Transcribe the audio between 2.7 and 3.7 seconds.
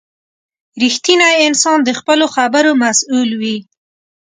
مسؤل وي.